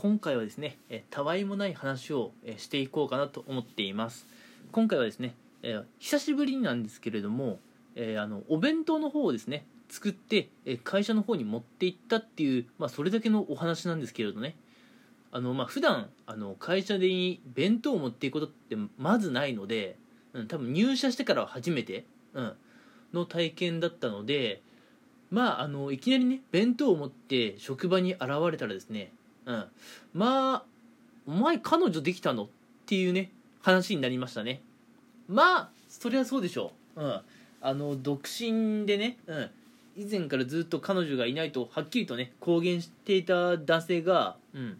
[0.00, 4.28] 今回はですね、えたわいもない話を、えしていこうかなと思っています。
[4.70, 5.34] 今回はですね、
[5.64, 7.58] え久しぶりなんですけれども、
[7.96, 14.54] えあのお弁当の方をですね作って、え会社の方に持って行ったっていう、まあ、それだけのお話なんですけれどね。
[15.32, 17.08] あのまあ普段あの会社で
[17.52, 19.96] 弁当を持っていくことってまずないので、
[20.32, 22.04] うん、多分入社してからは初めて、
[22.34, 22.52] うん、
[23.12, 24.62] の体験だったので
[25.32, 29.10] まああのいきなりね弁当を持って職場に現れたらですね、
[29.48, 29.64] うん、
[30.12, 30.62] まあ
[31.26, 32.44] お前彼女できたの？
[32.44, 32.48] っ
[32.86, 34.62] ていうね話になりましたね。
[35.26, 37.20] まあそりゃそうでしょう、うん、
[37.62, 39.50] あの独身でね、うん、
[39.96, 44.78] 以前からずっと彼女がいないとはっきりとね公言していた男性が、うん、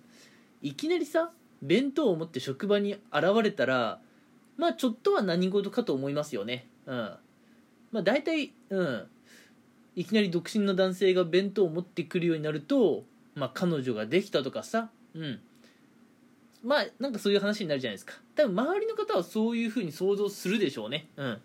[0.62, 1.30] いきなりさ
[1.62, 3.98] 弁当を持って職場に現れたら
[4.56, 6.66] まあちょっとは何事かと思いますよね。
[6.86, 7.10] うん。
[7.90, 9.06] まあ大体うん。
[9.96, 13.02] いきなり独身の男性が弁当を持ってくるようになると
[13.38, 14.90] まあ彼女ができたとかさ。
[15.14, 15.40] うん。
[16.64, 18.14] まあなんかそういう話になるじゃないですか。
[18.34, 21.08] 多分周りの方はそういうふうに想像するでしょうね。
[21.16, 21.38] うん。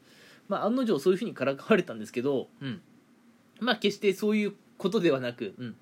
[0.48, 2.48] まあ案の定そういうふうにからかわれたんですけど。
[2.62, 2.82] うん。
[3.60, 5.54] まあ決してそういうことではなく。
[5.58, 5.76] うん。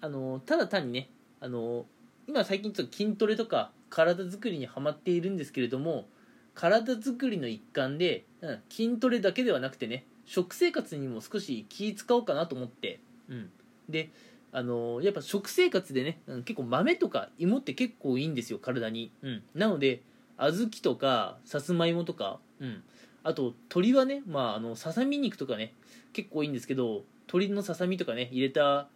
[0.00, 1.84] あのただ単にねあの
[2.26, 6.06] 今最近ちょっと筋トレとか体作りにはまっているんですけれども
[6.54, 13.50] 体作りの一環で、うん、筋トレだけではなくてね食生活にも少し気使おうかなと思って、うん、
[13.88, 14.10] で
[14.52, 20.02] あの、やっぱ食生活でね、うん、結構豆とか芋って結構いいんですよ体に、うん、なので
[20.36, 22.82] 小豆とかさつまいもとか、うん、
[23.22, 25.74] あと鶏はね、まあ、あのささみ肉とかね
[26.12, 28.88] 結構いいんですけど鶏のささみとかね入れた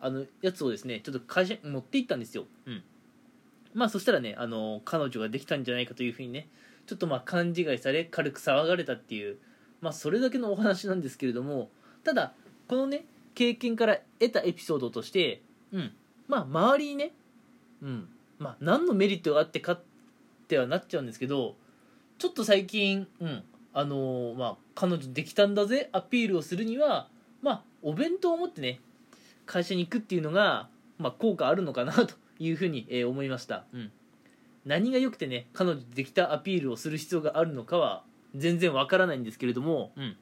[0.00, 2.82] あのやつをですねちょっと会社に持って行ったんですよ、うん、
[3.74, 6.48] まあそしたらねあの彼女ができたんじゃないかというふうにね
[6.86, 9.38] ちょっとまあ勘違いされ軽く騒がれたっていう
[9.80, 11.70] まあそれだけのお話なんですけれども
[12.04, 12.32] ただ
[12.68, 15.42] このね経験から得たエピソードとして
[15.72, 15.92] うん。
[16.28, 17.12] まあ周りにね
[17.82, 18.08] うん。
[18.38, 19.82] まあ何のメリットがあってかっ
[20.48, 21.56] てはなっちゃうんですけど
[22.18, 23.42] ちょっと最近うん。
[23.72, 27.08] あのー、まあ彼女できたんだぜアピールをするには
[27.42, 28.80] まあお弁当を持ってね
[29.46, 30.68] 会社に行くっていうのが、
[30.98, 33.90] まあ、効果あるのかなというふうに、えー、思いました、うん、
[34.64, 38.04] 何が良くてね彼女できたアピールをする必要があるのかは
[38.36, 40.16] 全然わからないんですけれども、うん、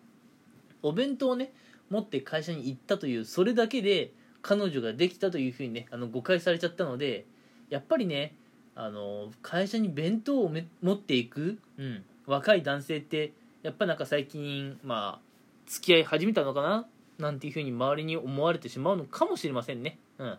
[0.82, 1.52] お弁当をね
[1.90, 4.12] 持って会社に行ったというそれだけで
[4.42, 7.26] 彼女ができたというふうにねあの誤解されちゃったので
[7.70, 8.34] やっぱりね
[8.74, 13.32] あの会社に弁当を持っていく、うん、若い男性って
[13.62, 15.28] やっぱなんか最近まあ
[15.66, 16.86] 付き合い始めたのかな
[17.18, 19.98] なんていうふうに周りに思われてしまうのかもしれませんね。
[20.18, 20.38] うん。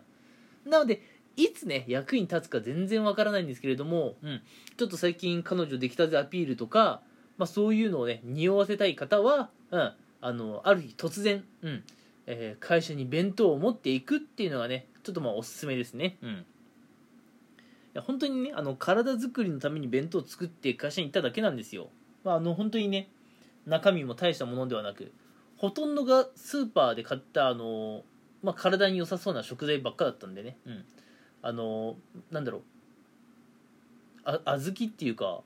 [0.70, 1.02] なので、
[1.36, 4.40] いつね、役に立つか全然わからないんですけれども、うん。
[4.76, 7.02] ちょっと最近彼女できたぜアピールとか、
[7.36, 9.92] まあそういうのをね、匂わせたい方は、うん。
[10.20, 11.84] あの、ある日突然、うん。
[12.26, 16.18] えー、会社に弁当を持っていくっていうのがね、ちょっとまあおすすめですね。
[16.22, 16.30] うん。
[16.30, 16.34] い
[17.94, 21.88] や本当にね、あの、体作りのために弁当を作って会社に行っただけなんですよ。
[22.22, 23.08] まあ、あの、本当にね、
[23.66, 25.12] 中身も大したものではなく、
[25.60, 28.02] ほとんどがスーパーで買ったあの、
[28.42, 30.84] まあ、体に良さそうな食材ばっかだったんでね、うん、
[31.42, 31.96] あの
[32.30, 32.62] なんだろう
[34.24, 35.42] あ小豆っていうか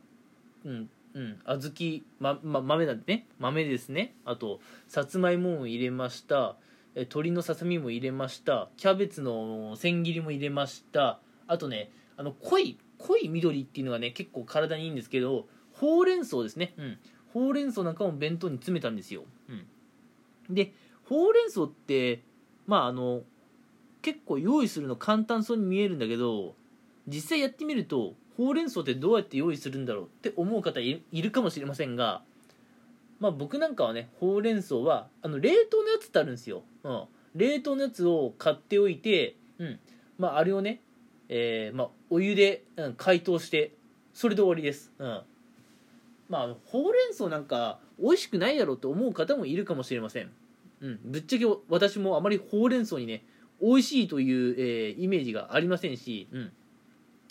[0.64, 1.38] うんうん。
[1.44, 3.26] 小豆、まま、豆なんでね。
[3.38, 4.14] 豆ですね。
[4.25, 6.56] あとさつまいもを入れました。
[6.94, 8.69] 鶏のささみも入れました。
[8.76, 11.20] キャベツの千切りも入れました。
[11.47, 16.74] あとねあの濃い濃い緑っていうのがね結構体にいいんですけどほうれん草ですね。
[16.76, 16.98] うん。
[17.34, 20.72] ほうれん草なんかも弁当に詰めたんですよ、うん、で
[21.08, 22.22] ほうれん草って
[22.69, 23.22] まああの
[24.03, 26.54] 結構用意するの簡単そうに見えるんだけど
[27.08, 32.22] 実際やってみるとほうれん草ってどうやって用意するんだろうって思う方いるかもしれませんが
[33.21, 39.78] まあ僕なんかはねほうれん草はあの冷凍のやつってあるんですよ、うん、冷凍のやつを買っておいて、うん。
[40.19, 40.81] まあ、あれをね、
[41.28, 43.72] えーまあ、お湯で、うん、解凍して
[44.12, 45.22] それで終わりです、うん。
[46.28, 50.31] まあ、ほうれん草なんか美味しくないだろうと思う方もいるかもしれません、
[50.81, 53.25] うん、ぶっちゃけ私もあまりほうれん草にね
[53.61, 56.53] 美味しいという、えー、イメージがありませんし、うん、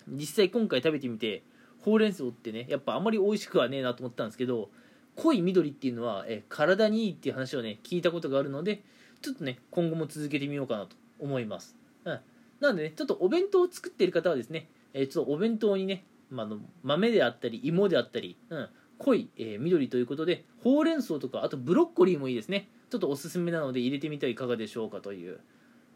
[0.08, 1.42] 実際今回食べてみて
[1.80, 4.70] ほうれん草ってねやっぱあまり美味しくはねえなと思ったんですけど
[5.16, 8.82] 濃い緑っていうのは、え、体にいいっていう話をね聞いたことがあるので
[9.22, 12.20] ちょっとね今後も続けてみようかなと思います、うん、
[12.60, 18.68] なのでねちょっとお弁当を作ってる方はですね、え、ちょっとお弁当にね、まあの豆であったり芋であったり、うん、
[18.98, 22.68] 濃い、え、緑ということでほうれん草とかあとブロッコリーもいいですね。
[22.90, 25.40] ちょっとおすすめなので入れてみてはいかがでしょうかという、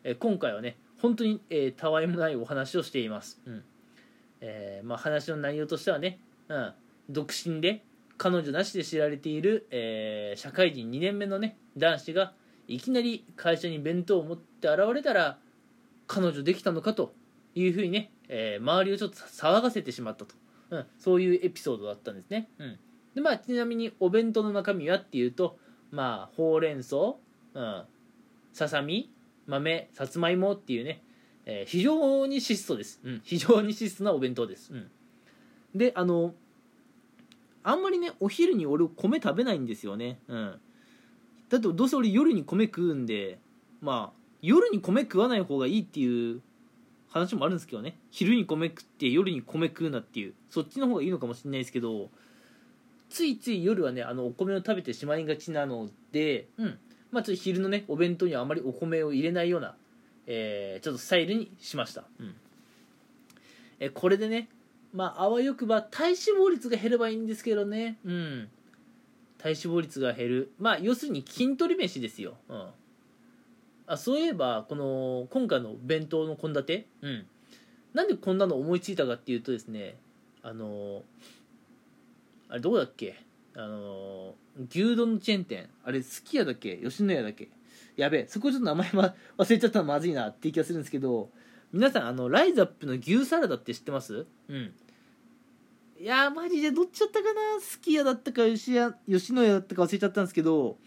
[0.04, 3.64] え、今回はね本当に、えー、たわいもないお話をしています、うん。
[4.40, 6.72] えーまあ、話の内容としてはね、うん、
[7.08, 7.84] 独身で
[8.16, 12.32] 彼女なしで知られている、えー、社会人2年目のね男子が
[12.66, 15.38] いきなり会社に弁当を持って現れたら
[16.06, 17.14] 彼女できたのかと
[17.54, 20.34] いうふうにね、えー周りをちょっと騒がせてしまったと、
[20.70, 22.78] うん、そういうエピソードだったんですね、うん、
[23.14, 25.58] でまあちなみにお弁当の中身はっていうと
[25.90, 26.96] まあほうれん草、
[27.54, 27.82] うん、
[28.52, 29.10] ささみ
[29.46, 31.02] 豆さつまいもっていうね、
[31.48, 34.88] えー非常に質素です、うん、非常に質素なお弁当です、うん、
[35.74, 36.34] であの
[37.68, 40.18] あんまりねお昼に俺米食べないんですよね。
[40.28, 40.60] うん。
[41.50, 43.38] だってどうせ俺夜に米食うんで
[43.82, 46.40] まあ夜に米食わない方がいいっていう
[47.10, 47.98] 話もあるんですけどね。
[48.10, 52.08] 昼に米食って夜に米食うなっていうそっちの方がいいのかもしれないですけど
[53.10, 56.78] ついつい夜はねあのお米を食べてしまいがちなのでうん。
[57.10, 59.74] まあちょっと昼のねお弁当にはあまりお米を入れないような、
[60.30, 62.34] えーちょっとスタイルにしました、うん。
[63.80, 64.48] えこれでね
[64.92, 67.98] まああわよくば体脂肪率が減ればいいんですけどね。
[68.04, 68.48] うん。
[69.38, 70.52] 体脂肪率が減る。
[70.58, 72.66] まあ要するに筋トレ飯ですよ、うん、
[73.86, 76.84] あそういえばこの今回の弁当の献立。
[77.02, 77.26] うん。
[77.94, 79.96] なんでこんなの思いついたかっていうとですね
[80.42, 81.02] あの
[82.50, 83.16] あれどこだっけ？
[83.56, 84.34] あの
[84.70, 85.68] 牛丼のチェーン店。
[85.84, 86.76] あれすき家だっけ？
[86.76, 87.48] 吉野家だっけ？
[87.98, 91.30] やべえそこちょっと名前は忘れちゃったのまずいなっていう気がするんですけど
[91.72, 94.24] 皆さんあのライザップの牛サラダって知ってます？
[94.48, 94.72] うん。
[96.00, 97.60] いやーマジでどっちだったかな？
[97.60, 98.94] すき家だったか吉野
[99.42, 100.78] 家だったか忘れちゃったんですけど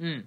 [0.00, 0.26] うん。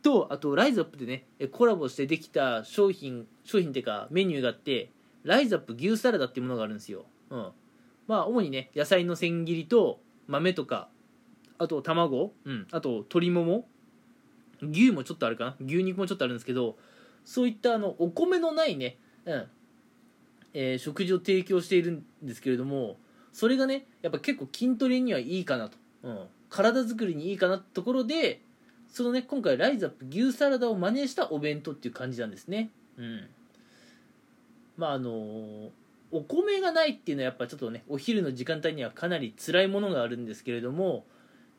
[0.00, 4.92] とあとライザップでねえコラボしてできた商品商品っていうかメニューがあって
[5.24, 7.48] ライザップ牛サラダっていうものがあるんですよ、うん、
[8.06, 9.98] まあ主にね野菜の千切りと
[10.28, 10.88] 豆とか
[11.58, 13.66] あと卵、うん、あと鶏もも
[14.62, 15.56] 牛もちょっとあるかな？
[15.60, 16.76] 牛肉もちょっとあるんですけど
[17.24, 19.44] そういったあのお米のないね、うん。
[20.54, 22.96] えー食事を提供しているんですけれども
[23.32, 26.18] それがねやっぱ結構筋トレにはいいかなと、うん、
[26.50, 28.40] 体作りにいいかなってところで
[28.92, 32.70] そのね今回ライズアップ牛サラダを真似したお弁当っていう感じなんですね。
[32.98, 33.28] うん。
[34.76, 35.10] まああの
[36.10, 41.06] お米がないっていうのはやっぱちょっとねお昼の時間帯にはかなり辛いものがあるんですけれども、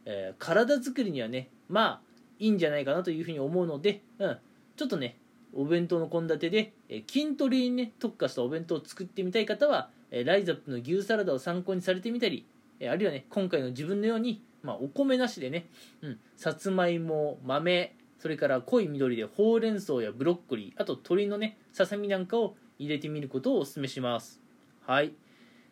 [0.05, 2.12] えー体作りにはねまあ
[2.43, 4.37] いいんじゃないかなというふうに思うので、うん、
[4.75, 5.17] ちょっとね
[5.55, 12.45] お弁当の献立で、え筋トレにね特化したお弁当を作ってみたい方は、えライザップの牛サラダを参考にされてみたり、
[12.79, 15.67] えあるいはね今回の自分のように、まあ、お米なしでね、
[16.01, 24.41] うん、さつまいも豆それから濃い緑でほうれん草やブロッコリーあと鶏のねささみなんかを入れてみることをお勧めします。
[24.87, 25.13] はい、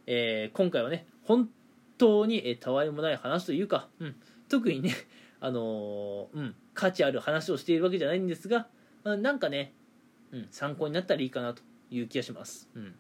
[0.06, 1.50] えー今回はね本
[1.98, 4.16] 当に、えたわいもない話というか、うん、
[4.50, 4.96] 特にね
[5.42, 8.68] あのーうん、価値ある話をしているわけじゃないんですが、
[9.04, 9.74] まあ、なんかね、
[10.32, 12.96] うん、参考になったらいいかなという気がします、うん、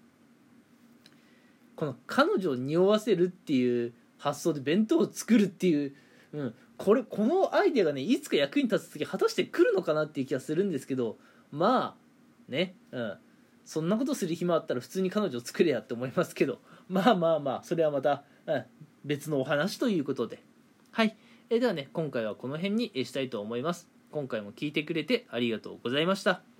[1.75, 5.93] この彼女を匂わせるっていう発想で弁当を作るっていう、
[6.33, 11.17] うん、これこのアイデアがねいつか役に立つ時果たして来るのかなっていう気がするんですけど
[11.51, 13.17] まあね、うん、
[13.65, 16.59] そんなことする暇あったら普通に彼女を作れやって思いますけど
[16.89, 18.63] まあまあまあそれはまた、うん、
[19.05, 20.43] 別のお話ということで。
[20.91, 21.15] はい、
[21.53, 23.89] えではね今回はこの辺にえーしたいと思います。
[24.09, 26.50] 今回も聞いてくれてありがとうございました。